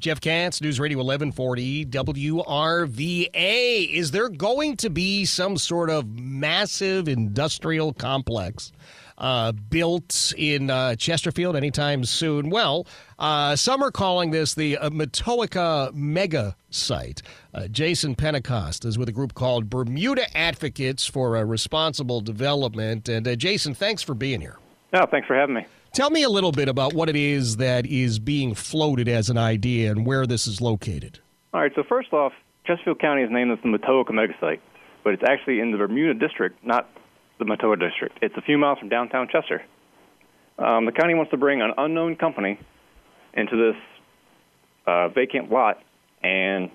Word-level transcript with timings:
Jeff 0.00 0.18
Katz, 0.18 0.62
News 0.62 0.80
Radio 0.80 0.96
1140 0.96 1.84
WRVA. 1.84 3.90
Is 3.90 4.10
there 4.10 4.30
going 4.30 4.78
to 4.78 4.88
be 4.88 5.26
some 5.26 5.58
sort 5.58 5.90
of 5.90 6.18
massive 6.18 7.06
industrial 7.06 7.92
complex 7.92 8.72
uh, 9.18 9.52
built 9.52 10.32
in 10.38 10.70
uh, 10.70 10.96
Chesterfield 10.96 11.54
anytime 11.54 12.02
soon? 12.04 12.48
Well, 12.48 12.86
uh, 13.18 13.56
some 13.56 13.82
are 13.82 13.90
calling 13.90 14.30
this 14.30 14.54
the 14.54 14.78
uh, 14.78 14.88
Matoaca 14.88 15.92
Mega 15.92 16.56
Site. 16.70 17.20
Uh, 17.52 17.68
Jason 17.68 18.14
Pentecost 18.14 18.86
is 18.86 18.96
with 18.96 19.10
a 19.10 19.12
group 19.12 19.34
called 19.34 19.68
Bermuda 19.68 20.34
Advocates 20.34 21.06
for 21.06 21.36
uh, 21.36 21.42
Responsible 21.42 22.22
Development. 22.22 23.06
And 23.06 23.28
uh, 23.28 23.36
Jason, 23.36 23.74
thanks 23.74 24.02
for 24.02 24.14
being 24.14 24.40
here. 24.40 24.56
No, 24.94 25.04
thanks 25.10 25.28
for 25.28 25.36
having 25.36 25.56
me. 25.56 25.66
Tell 25.92 26.10
me 26.10 26.22
a 26.22 26.28
little 26.28 26.52
bit 26.52 26.68
about 26.68 26.94
what 26.94 27.08
it 27.08 27.16
is 27.16 27.56
that 27.56 27.84
is 27.84 28.20
being 28.20 28.54
floated 28.54 29.08
as 29.08 29.28
an 29.28 29.36
idea 29.36 29.90
and 29.90 30.06
where 30.06 30.24
this 30.24 30.46
is 30.46 30.60
located. 30.60 31.18
All 31.52 31.60
right, 31.60 31.72
so 31.74 31.82
first 31.82 32.12
off, 32.12 32.32
Chesterfield 32.64 33.00
County 33.00 33.22
is 33.22 33.30
named 33.30 33.50
as 33.50 33.58
the 33.62 33.68
Matoaca 33.68 34.10
Megasite, 34.10 34.60
but 35.02 35.14
it's 35.14 35.22
actually 35.26 35.58
in 35.58 35.72
the 35.72 35.78
Bermuda 35.78 36.14
District, 36.14 36.64
not 36.64 36.88
the 37.40 37.44
Matoaca 37.44 37.80
District. 37.80 38.16
It's 38.22 38.36
a 38.36 38.40
few 38.40 38.56
miles 38.56 38.78
from 38.78 38.88
downtown 38.88 39.28
Chester. 39.32 39.62
Um, 40.58 40.86
the 40.86 40.92
county 40.92 41.14
wants 41.14 41.32
to 41.32 41.36
bring 41.36 41.60
an 41.60 41.72
unknown 41.76 42.14
company 42.14 42.60
into 43.34 43.56
this 43.56 43.82
uh, 44.86 45.08
vacant 45.08 45.50
lot 45.50 45.82
and 46.22 46.70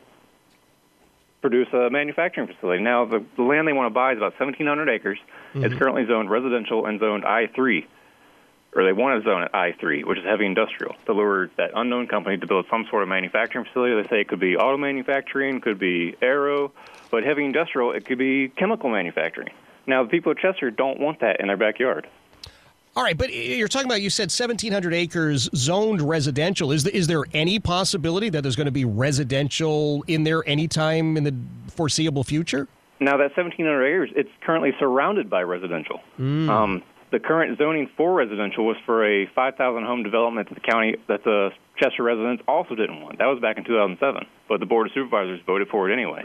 produce 1.41 1.67
a 1.71 1.89
manufacturing 1.89 2.47
facility. 2.47 2.83
Now, 2.83 3.05
the, 3.05 3.23
the 3.37 3.43
land 3.43 3.65
they 3.65 3.73
want 3.73 3.85
to 3.85 3.93
buy 3.93 4.11
is 4.11 4.17
about 4.17 4.33
1,700 4.39 4.89
acres. 4.89 5.19
It's 5.53 5.75
currently 5.75 6.05
zoned 6.05 6.29
residential 6.29 6.85
and 6.85 6.99
zoned 6.99 7.23
I3 7.23 7.85
or 8.75 8.83
they 8.83 8.91
want 8.91 9.23
to 9.23 9.27
zone 9.27 9.41
it 9.43 9.51
I3, 9.53 10.05
which 10.05 10.19
is 10.19 10.25
heavy 10.25 10.45
industrial, 10.45 10.95
to 11.05 11.13
lure 11.13 11.49
that 11.57 11.71
unknown 11.73 12.07
company 12.07 12.37
to 12.37 12.45
build 12.45 12.65
some 12.69 12.85
sort 12.89 13.03
of 13.03 13.09
manufacturing 13.09 13.65
facility. 13.65 14.01
They 14.01 14.07
say 14.09 14.21
it 14.21 14.27
could 14.27 14.41
be 14.41 14.57
auto 14.57 14.77
manufacturing, 14.77 15.61
could 15.61 15.79
be 15.79 16.15
aero, 16.21 16.73
but 17.09 17.23
heavy 17.23 17.45
industrial, 17.45 17.93
it 17.93 18.05
could 18.05 18.17
be 18.17 18.49
chemical 18.49 18.89
manufacturing. 18.89 19.49
Now, 19.87 20.03
the 20.03 20.09
people 20.09 20.33
of 20.33 20.37
Chester 20.37 20.69
don't 20.71 20.99
want 20.99 21.21
that 21.21 21.39
in 21.39 21.47
their 21.47 21.57
backyard. 21.57 22.07
All 22.97 23.03
right, 23.03 23.17
but 23.17 23.33
you're 23.33 23.67
talking 23.67 23.87
about 23.87 24.01
you 24.01 24.09
said 24.09 24.31
1,700 24.31 24.93
acres 24.93 25.49
zoned 25.53 26.01
residential. 26.01 26.71
Is 26.71 26.85
is 26.87 27.07
there 27.07 27.23
any 27.33 27.59
possibility 27.59 28.29
that 28.29 28.41
there's 28.41 28.55
going 28.55 28.67
to 28.67 28.71
be 28.71 28.85
residential 28.85 30.03
in 30.07 30.23
there 30.23 30.47
anytime 30.47 31.17
in 31.17 31.25
the 31.25 31.35
foreseeable 31.71 32.23
future? 32.23 32.69
Now, 33.01 33.17
that 33.17 33.35
1,700 33.35 33.83
acres, 33.83 34.09
it's 34.15 34.29
currently 34.41 34.71
surrounded 34.79 35.29
by 35.29 35.43
residential. 35.43 35.99
Um, 36.17 36.81
the 37.15 37.19
current 37.21 37.57
zoning 37.57 37.89
for 37.95 38.13
residential 38.13 38.65
was 38.65 38.75
for 38.85 39.05
a 39.07 39.25
5,000 39.33 39.85
home 39.85 40.03
development 40.03 40.49
that 40.49 40.55
the 40.55 40.59
county, 40.59 40.97
that 41.07 41.23
the 41.23 41.51
Chester 41.81 42.03
residents 42.03 42.43
also 42.45 42.75
didn't 42.75 43.01
want. 43.01 43.19
That 43.19 43.27
was 43.27 43.39
back 43.39 43.57
in 43.57 43.63
2007, 43.63 44.27
but 44.49 44.59
the 44.59 44.65
board 44.65 44.87
of 44.87 44.93
supervisors 44.93 45.39
voted 45.45 45.69
for 45.69 45.89
it 45.89 45.93
anyway. 45.93 46.23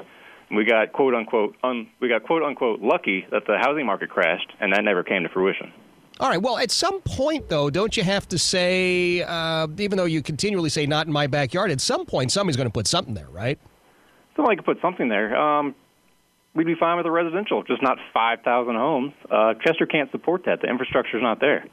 We 0.50 0.64
got 0.64 0.92
quote 0.92 1.14
unquote 1.14 1.55
un, 1.62 1.88
we 2.00 2.08
got 2.08 2.24
quote 2.24 2.42
unquote 2.42 2.80
lucky 2.80 3.24
that 3.30 3.46
the 3.46 3.56
housing 3.61 3.86
market 3.86 4.11
crashed, 4.11 4.52
and 4.58 4.73
that 4.73 4.83
never 4.83 5.05
came 5.05 5.23
to 5.23 5.29
fruition. 5.29 5.73
All 6.18 6.29
right. 6.29 6.42
Well, 6.42 6.58
at 6.58 6.73
some 6.73 7.00
point, 7.02 7.48
though, 7.48 7.70
don't 7.70 7.96
you 7.96 8.02
have 8.02 8.27
to 8.29 8.36
say, 8.36 9.23
uh, 9.23 9.68
even 9.79 9.96
though 9.96 10.06
you 10.06 10.23
continually 10.23 10.70
say 10.70 10.86
"not 10.86 11.06
in 11.06 11.12
my 11.12 11.29
backyard," 11.29 11.70
at 11.70 11.80
some 11.80 12.05
point 12.05 12.33
somebody's 12.33 12.56
going 12.56 12.68
to 12.68 12.73
put 12.73 12.89
something 12.89 13.14
there, 13.14 13.30
right? 13.30 13.61
Somebody 14.34 14.56
could 14.56 14.67
put 14.67 14.80
something 14.83 15.08
there. 15.08 15.36
Um, 15.36 15.77
we'd 16.55 16.66
be 16.66 16.74
fine 16.74 16.96
with 16.96 17.06
a 17.06 17.11
residential, 17.11 17.62
just 17.62 17.83
not 17.83 17.98
5,000 18.12 18.74
homes. 18.74 19.12
Uh, 19.30 19.55
Chester 19.64 19.86
can't 19.86 20.11
support 20.11 20.44
that. 20.46 20.61
The 20.61 20.68
infrastructure's 20.68 21.22
not 21.22 21.40
there. 21.40 21.64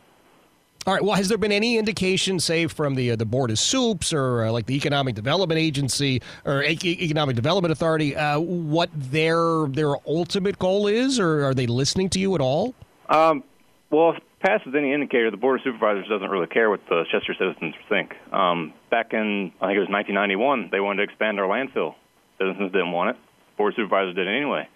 All 0.85 0.93
right. 0.93 1.03
Well, 1.03 1.15
has 1.15 1.27
there 1.27 1.38
been 1.38 1.51
any 1.51 1.77
indication, 1.77 2.39
say, 2.39 2.67
from 2.67 2.95
the 2.95 3.11
uh, 3.11 3.15
the 3.17 3.25
board 3.25 3.51
of 3.51 3.59
soups 3.59 4.13
or 4.13 4.45
uh, 4.45 4.51
like 4.53 4.67
the 4.67 4.75
Economic 4.75 5.15
Development 5.15 5.59
Agency 5.59 6.21
or 6.45 6.63
E- 6.63 6.79
Economic 6.81 7.35
Development 7.35 7.73
Authority, 7.73 8.15
uh, 8.15 8.39
what 8.39 8.89
their 8.93 9.67
their 9.67 9.95
ultimate 10.07 10.57
goal 10.57 10.88
is, 10.88 11.19
or 11.19 11.44
are 11.44 11.53
they 11.53 11.67
listening 11.67 12.07
to 12.11 12.19
you 12.19 12.35
at 12.35 12.41
all? 12.41 12.73
Um, 13.09 13.44
well, 13.89 14.11
if 14.11 14.23
past 14.39 14.65
is 14.65 14.73
any 14.77 14.94
indicator, 14.94 15.29
the 15.29 15.35
Board 15.35 15.59
of 15.59 15.63
Supervisors 15.65 16.07
doesn't 16.07 16.29
really 16.29 16.47
care 16.47 16.69
what 16.69 16.79
the 16.88 17.03
Chester 17.11 17.33
citizens 17.38 17.75
think. 17.89 18.13
Um, 18.31 18.73
back 18.89 19.11
in, 19.11 19.51
I 19.59 19.67
think 19.67 19.75
it 19.75 19.79
was 19.79 19.89
1991, 19.89 20.69
they 20.71 20.79
wanted 20.79 20.97
to 20.97 21.03
expand 21.03 21.38
our 21.38 21.47
landfill. 21.49 21.95
Citizens 22.38 22.71
didn't 22.71 22.94
want 22.94 23.09
it. 23.09 23.17
Board 23.57 23.73
Supervisors 23.75 24.16
did 24.16 24.28
it 24.28 24.35
anyway. 24.35 24.68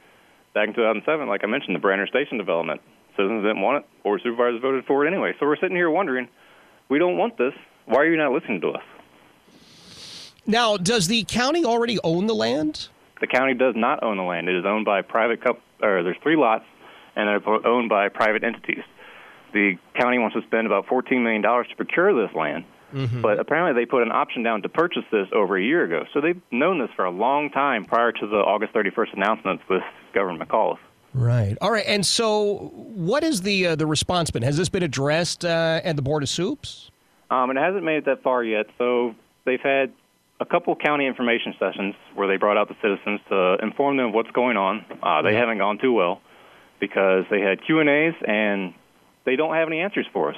Back 0.54 0.68
in 0.68 0.74
2007, 0.74 1.28
like 1.28 1.44
I 1.44 1.48
mentioned, 1.48 1.76
the 1.76 1.80
Branner 1.80 2.08
Station 2.08 2.38
development. 2.38 2.82
Citizens 3.16 3.44
didn't 3.44 3.62
want 3.62 3.84
it. 3.84 4.04
Board 4.04 4.22
Supervisors 4.24 4.62
voted 4.62 4.86
for 4.86 5.06
it 5.06 5.10
anyway. 5.10 5.34
So 5.40 5.46
we're 5.46 5.58
sitting 5.58 5.76
here 5.76 5.90
wondering, 5.90 6.28
we 6.90 7.00
don't 7.00 7.18
want 7.18 7.38
this. 7.38 7.54
Why 7.86 7.98
are 7.98 8.10
you 8.10 8.18
not 8.18 8.32
listening 8.32 8.62
to 8.62 8.70
us? 8.72 8.84
Now, 10.46 10.78
does 10.78 11.08
the 11.08 11.24
county 11.24 11.64
already 11.64 12.00
own 12.04 12.28
the 12.28 12.36
land? 12.36 12.90
The 13.20 13.28
county 13.28 13.54
does 13.54 13.76
not 13.76 14.02
own 14.04 14.18
the 14.18 14.24
land. 14.24 14.50
It 14.50 14.56
is 14.56 14.66
owned 14.66 14.86
by 14.86 15.04
private, 15.04 15.44
co- 15.44 15.60
or 15.82 16.04
there's 16.04 16.18
three 16.24 16.36
lots, 16.36 16.66
and 17.16 17.28
they're 17.28 17.68
owned 17.68 17.90
by 17.90 18.10
private 18.10 18.44
entities. 18.44 18.84
The 19.54 19.78
county 19.94 20.18
wants 20.18 20.36
to 20.36 20.42
spend 20.44 20.66
about 20.66 20.88
$14 20.88 21.22
million 21.22 21.42
to 21.44 21.76
procure 21.76 22.14
this 22.26 22.36
land, 22.36 22.66
but 23.22 23.40
apparently 23.40 23.80
they 23.82 23.86
put 23.86 24.04
an 24.04 24.12
option 24.12 24.44
down 24.44 24.62
to 24.64 24.70
purchase 24.70 25.04
this 25.12 25.28
over 25.34 25.58
a 25.58 25.64
year 25.64 25.84
ago. 25.84 26.06
So 26.14 26.22
they've 26.22 26.42
known 26.52 26.80
this 26.80 26.90
for 26.96 27.06
a 27.06 27.12
long 27.12 27.50
time 27.50 27.86
prior 27.86 28.12
to 28.12 28.28
the 28.28 28.38
August 28.38 28.74
31st 28.74 29.14
announcements 29.14 29.64
with 29.70 29.84
Governor 30.14 30.46
McAuliffe. 30.46 30.80
Right. 31.14 31.58
All 31.60 31.72
right. 31.72 31.86
And 31.86 32.06
so, 32.06 32.72
what 32.74 33.24
is 33.24 33.42
the 33.42 33.68
uh, 33.68 33.76
the 33.76 33.86
response 33.86 34.32
been? 34.32 34.44
Has 34.44 34.56
this 34.56 34.70
been 34.70 34.84
addressed 34.84 35.44
uh, 35.44 35.82
at 35.84 35.98
the 35.98 36.02
board 36.02 36.24
of 36.24 36.30
soups? 36.30 36.90
Um, 37.30 37.52
it 37.52 37.58
hasn't 37.58 37.84
made 37.84 37.98
it 37.98 38.06
that 38.06 38.24
far 38.24 38.44
yet. 38.44 38.68
So 38.78 39.16
they've 39.46 39.62
had 39.62 39.92
a 40.40 40.46
couple 40.46 40.76
county 40.76 41.06
information 41.08 41.54
sessions 41.60 41.96
where 42.16 42.28
they 42.28 42.38
brought 42.38 42.58
out 42.58 42.68
the 42.68 42.76
citizens 42.82 43.20
to 43.30 43.58
inform 43.62 43.98
them 43.98 44.08
of 44.08 44.14
what's 44.14 44.32
going 44.32 44.58
on. 44.58 44.86
Uh, 45.04 45.22
they 45.22 45.36
haven't 45.36 45.58
gone 45.58 45.78
too 45.78 45.94
well 45.94 46.22
because 46.80 47.26
they 47.30 47.42
had 47.42 47.64
Q 47.66 47.80
and 47.80 47.90
A's 47.90 48.14
and 48.26 48.74
they 49.26 49.36
don't 49.36 49.54
have 49.54 49.68
any 49.68 49.82
answers 49.82 50.08
for 50.12 50.32
us. 50.32 50.38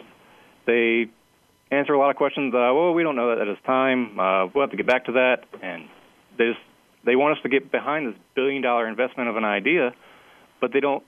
They 0.65 1.09
answer 1.71 1.93
a 1.93 1.99
lot 1.99 2.09
of 2.09 2.15
questions. 2.15 2.53
Uh, 2.53 2.71
well, 2.73 2.93
we 2.93 3.03
don't 3.03 3.15
know 3.15 3.29
that 3.35 3.41
at 3.41 3.45
this 3.45 3.63
time. 3.65 4.19
Uh, 4.19 4.47
we'll 4.47 4.63
have 4.63 4.71
to 4.71 4.77
get 4.77 4.85
back 4.87 5.05
to 5.05 5.13
that. 5.13 5.45
And 5.61 5.87
they 6.37 6.49
just 6.49 6.59
they 7.03 7.15
want 7.15 7.37
us 7.37 7.43
to 7.43 7.49
get 7.49 7.71
behind 7.71 8.07
this 8.07 8.19
billion 8.35 8.61
dollar 8.61 8.87
investment 8.87 9.29
of 9.29 9.37
an 9.37 9.45
idea, 9.45 9.93
but 10.61 10.71
they 10.73 10.79
don't. 10.79 11.03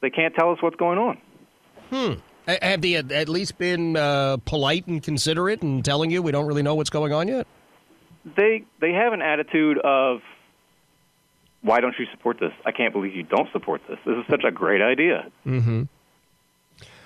They 0.00 0.10
can't 0.10 0.34
tell 0.34 0.50
us 0.52 0.58
what's 0.62 0.76
going 0.76 0.98
on. 0.98 2.22
A- 2.48 2.64
Have 2.64 2.80
they 2.80 2.94
at 2.96 3.10
at 3.12 3.28
least 3.28 3.58
been 3.58 3.96
uh, 3.96 4.38
polite 4.44 4.86
and 4.86 5.02
considerate 5.02 5.62
and 5.62 5.84
telling 5.84 6.10
you 6.10 6.22
we 6.22 6.32
don't 6.32 6.46
really 6.46 6.62
know 6.62 6.74
what's 6.74 6.90
going 6.90 7.12
on 7.12 7.28
yet? 7.28 7.46
they 8.36 8.64
they 8.80 8.92
have 8.92 9.14
an 9.14 9.22
attitude 9.22 9.78
of 9.78 10.20
why 11.62 11.80
don't 11.80 11.94
you 11.98 12.06
support 12.12 12.38
this? 12.38 12.52
I 12.64 12.72
can't 12.72 12.92
believe 12.92 13.14
you 13.14 13.22
don't 13.22 13.50
support 13.52 13.80
this. 13.88 13.98
This 14.06 14.16
is 14.16 14.24
such 14.30 14.44
a 14.44 14.50
great 14.50 14.80
idea. 14.82 15.30
Mm-hmm. 15.46 15.82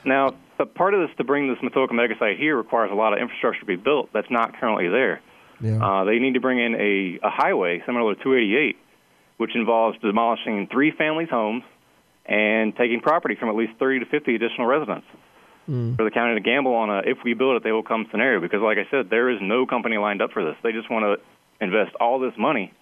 Now, 0.04 0.34
but 0.56 0.74
part 0.74 0.94
of 0.94 1.06
this 1.06 1.16
to 1.18 1.24
bring 1.24 1.48
this 1.48 1.58
Matoaca 1.58 1.90
megasite 1.90 2.38
here 2.38 2.56
requires 2.56 2.90
a 2.90 2.94
lot 2.94 3.12
of 3.12 3.18
infrastructure 3.18 3.60
to 3.60 3.66
be 3.66 3.76
built 3.76 4.10
that's 4.12 4.30
not 4.30 4.58
currently 4.58 4.88
there. 4.88 5.20
Yeah. 5.60 5.84
Uh, 5.84 6.04
they 6.04 6.18
need 6.18 6.34
to 6.34 6.40
bring 6.40 6.58
in 6.58 6.74
a, 6.74 7.26
a 7.26 7.30
highway 7.30 7.82
similar 7.86 8.14
to 8.14 8.22
288, 8.22 8.76
which 9.36 9.54
involves 9.54 9.98
demolishing 10.00 10.68
three 10.70 10.90
families' 10.90 11.30
homes 11.30 11.62
and 12.26 12.74
taking 12.76 13.00
property 13.00 13.36
from 13.38 13.48
at 13.48 13.56
least 13.56 13.72
30 13.78 14.00
to 14.00 14.06
50 14.06 14.34
additional 14.34 14.66
residents. 14.66 15.06
For 15.96 16.04
the 16.04 16.10
county 16.10 16.34
to 16.34 16.40
gamble 16.40 16.74
on 16.74 16.90
a 16.90 16.98
if 17.06 17.18
we 17.24 17.32
build 17.32 17.56
it, 17.56 17.64
they 17.64 17.72
will 17.72 17.82
come 17.82 18.06
scenario 18.10 18.40
because, 18.40 18.60
like 18.60 18.76
I 18.76 18.86
said, 18.90 19.08
there 19.08 19.30
is 19.30 19.38
no 19.40 19.64
company 19.64 19.96
lined 19.96 20.20
up 20.20 20.32
for 20.32 20.44
this. 20.44 20.56
They 20.62 20.72
just 20.72 20.90
want 20.90 21.04
to 21.04 21.64
invest 21.64 21.94
all 21.98 22.18
this 22.18 22.34
money, 22.38 22.72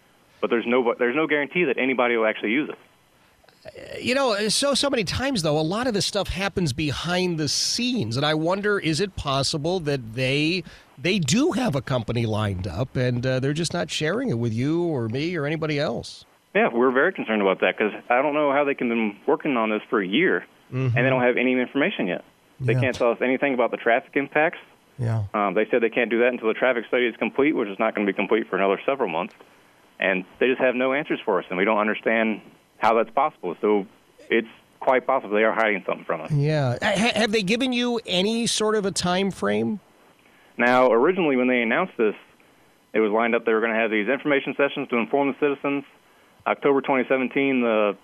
but 0.40 0.50
there's 0.50 0.64
no 0.66 0.92
there's 0.98 1.14
no 1.14 1.28
guarantee 1.28 1.64
that 1.64 1.78
anybody 1.78 2.16
will 2.16 2.26
actually 2.26 2.50
use 2.50 2.68
it. 2.68 2.78
You 4.00 4.14
know, 4.17 4.49
so 4.49 4.75
so 4.75 4.91
many 4.91 5.05
times 5.05 5.43
though, 5.43 5.59
a 5.59 5.62
lot 5.62 5.87
of 5.87 5.94
this 5.94 6.05
stuff 6.05 6.29
happens 6.29 6.73
behind 6.73 7.38
the 7.38 7.49
scenes, 7.49 8.17
and 8.17 8.26
I 8.26 8.35
wonder: 8.35 8.79
is 8.81 9.00
it 9.00 9.14
possible 9.14 9.79
that 9.81 10.14
they 10.14 10.64
they 10.99 11.19
do 11.20 11.53
have 11.53 11.76
a 11.76 11.81
company 11.82 12.26
lined 12.26 12.67
up, 12.67 12.97
and 12.97 13.25
uh, 13.25 13.38
they're 13.38 13.53
just 13.53 13.73
not 13.73 13.88
sharing 13.91 14.31
it 14.31 14.38
with 14.38 14.53
you 14.53 14.82
or 14.82 15.09
me 15.09 15.37
or 15.37 15.47
anybody 15.47 15.79
else? 15.79 16.25
Yeah, 16.55 16.69
we're 16.73 16.91
very 16.91 17.12
concerned 17.12 17.41
about 17.41 17.61
that 17.61 17.79
because 17.79 17.93
I 18.11 18.20
don't 18.20 18.35
know 18.35 18.53
how 18.53 18.64
they 18.64 18.75
can 18.75 18.88
been 18.88 19.17
working 19.26 19.56
on 19.56 19.70
this 19.70 19.81
for 19.88 20.03
a 20.03 20.06
year 20.06 20.44
and 20.70 20.93
they 20.94 21.03
don't 21.03 21.23
have 21.23 21.37
any 21.37 21.53
information 21.53 22.06
yet. 22.09 22.25
They 22.61 22.73
Yeah. 22.75 22.81
can't 22.81 22.94
tell 22.94 23.11
us 23.11 23.19
anything 23.23 23.53
about 23.55 23.70
the 23.70 23.76
traffic 23.76 24.12
impacts. 24.17 24.59
Yeah. 24.99 25.25
Um, 25.35 25.55
they 25.55 25.67
said 25.70 25.82
they 25.82 25.88
can't 25.91 26.11
do 26.11 26.19
that 26.20 26.29
until 26.29 26.49
the 26.49 26.55
traffic 26.55 26.85
study 26.88 27.06
is 27.06 27.17
complete, 27.17 27.53
which 27.55 27.69
is 27.69 27.79
not 27.79 27.94
going 27.94 28.06
to 28.06 28.12
be 28.12 28.17
complete 28.17 28.49
for 28.49 28.56
another 28.56 28.81
several 28.87 29.09
months. 29.09 29.35
And 30.00 30.25
they 30.41 30.49
just 30.49 30.61
have 30.61 30.75
no 30.75 30.93
answers 30.94 31.20
for 31.25 31.38
us, 31.38 31.44
and 31.50 31.59
we 31.59 31.64
don't 31.64 31.79
understand 31.79 32.41
how 32.82 32.94
that's 32.94 33.11
possible. 33.11 33.56
So 33.61 33.87
it's 34.29 34.49
quite 34.81 35.06
possible 35.06 35.34
they 35.34 35.44
are 35.44 35.55
hiding 35.55 35.84
something 35.87 36.05
from 36.05 36.20
us. 36.20 36.32
Yeah. 36.32 36.76
Ha- 36.82 37.12
have 37.14 37.32
they 37.32 37.43
given 37.43 37.73
you 37.73 38.00
any 38.05 38.46
sort 38.46 38.75
of 38.75 38.84
a 38.84 38.90
time 38.90 39.31
frame? 39.31 39.81
Now, 40.58 40.93
originally, 40.93 41.37
when 41.37 41.49
they 41.49 41.62
announced 41.62 41.94
this, 41.96 42.14
it 42.93 43.00
was 43.00 43.11
lined 43.11 43.34
up 43.34 43.46
they 43.46 43.55
were 43.55 43.61
going 43.61 43.73
to 43.73 43.79
have 43.79 43.90
these 43.90 44.08
information 44.08 44.55
sessions 44.56 44.88
to 44.88 44.96
inform 44.96 45.29
the 45.29 45.37
citizens. 45.40 45.84
October 46.46 46.81
2017, 46.82 47.62
the 47.62 47.96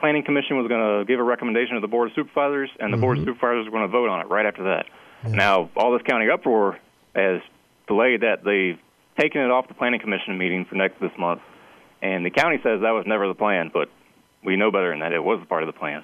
Planning 0.00 0.24
Commission 0.24 0.58
was 0.58 0.68
going 0.68 0.98
to 0.98 1.04
give 1.06 1.20
a 1.20 1.22
recommendation 1.22 1.76
to 1.76 1.80
the 1.80 1.88
Board 1.88 2.10
of 2.10 2.14
Supervisors, 2.14 2.68
and 2.80 2.92
the 2.92 2.98
Board 2.98 3.16
of 3.16 3.24
mm-hmm. 3.24 3.30
Supervisors 3.30 3.66
were 3.66 3.70
going 3.70 3.88
to 3.88 3.92
vote 3.92 4.10
on 4.10 4.20
it 4.20 4.28
right 4.28 4.44
after 4.44 4.64
that. 4.64 4.86
Now, 5.26 5.70
all 5.74 5.92
this 5.92 6.02
county 6.02 6.28
uproar 6.28 6.78
has 7.14 7.40
delayed 7.86 8.20
that. 8.20 8.44
They've 8.44 8.78
taken 9.18 9.40
it 9.40 9.50
off 9.50 9.68
the 9.68 9.74
Planning 9.74 10.00
Commission 10.00 10.36
meeting 10.36 10.66
for 10.66 10.74
next 10.74 11.00
this 11.00 11.12
month, 11.16 11.40
and 12.02 12.26
the 12.26 12.30
county 12.30 12.58
says 12.62 12.82
that 12.82 12.90
was 12.90 13.04
never 13.06 13.28
the 13.28 13.34
plan, 13.34 13.70
but 13.72 13.88
we 14.44 14.56
know 14.56 14.70
better 14.70 14.90
than 14.90 15.00
that. 15.00 15.12
It 15.12 15.22
was 15.22 15.40
part 15.48 15.62
of 15.62 15.66
the 15.66 15.72
plan. 15.72 16.02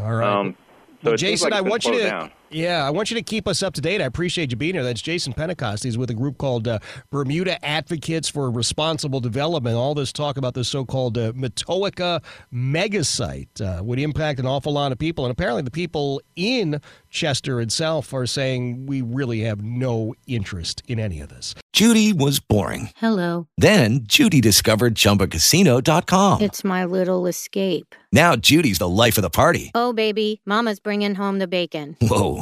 All 0.00 0.12
right. 0.14 0.26
Um, 0.28 0.56
so 1.02 1.10
Well, 1.10 1.16
Jason, 1.16 1.50
like 1.50 1.58
I 1.58 1.60
want 1.62 1.84
you 1.84 1.92
to. 1.92 2.02
down. 2.02 2.30
Yeah, 2.52 2.86
I 2.86 2.90
want 2.90 3.10
you 3.10 3.16
to 3.16 3.22
keep 3.22 3.48
us 3.48 3.62
up 3.62 3.72
to 3.74 3.80
date. 3.80 4.02
I 4.02 4.04
appreciate 4.04 4.50
you 4.50 4.56
being 4.56 4.74
here. 4.74 4.82
That's 4.84 5.00
Jason 5.00 5.32
Pentecost. 5.32 5.84
He's 5.84 5.96
with 5.96 6.10
a 6.10 6.14
group 6.14 6.36
called 6.36 6.68
uh, 6.68 6.80
Bermuda 7.10 7.64
Advocates 7.64 8.28
for 8.28 8.50
Responsible 8.50 9.20
Development. 9.20 9.74
All 9.74 9.94
this 9.94 10.12
talk 10.12 10.36
about 10.36 10.52
the 10.52 10.62
so-called 10.62 11.16
uh, 11.16 11.32
Matoaca 11.32 12.22
megasite 12.52 13.60
uh, 13.60 13.82
would 13.82 13.98
impact 13.98 14.38
an 14.38 14.46
awful 14.46 14.72
lot 14.72 14.92
of 14.92 14.98
people, 14.98 15.24
and 15.24 15.32
apparently 15.32 15.62
the 15.62 15.70
people 15.70 16.20
in 16.36 16.80
Chester 17.08 17.60
itself 17.60 18.12
are 18.12 18.26
saying 18.26 18.86
we 18.86 19.00
really 19.00 19.40
have 19.40 19.62
no 19.62 20.14
interest 20.26 20.82
in 20.86 20.98
any 20.98 21.20
of 21.20 21.30
this. 21.30 21.54
Judy 21.72 22.12
was 22.12 22.38
boring. 22.38 22.90
Hello. 22.96 23.48
Then 23.56 24.00
Judy 24.02 24.42
discovered 24.42 24.94
ChumbaCasino.com. 24.94 26.42
It's 26.42 26.64
my 26.64 26.84
little 26.84 27.26
escape. 27.26 27.94
Now 28.12 28.36
Judy's 28.36 28.78
the 28.78 28.88
life 28.88 29.16
of 29.16 29.22
the 29.22 29.30
party. 29.30 29.70
Oh, 29.74 29.94
baby, 29.94 30.42
Mama's 30.44 30.80
bringing 30.80 31.14
home 31.14 31.38
the 31.38 31.46
bacon. 31.48 31.96
Whoa, 32.02 32.41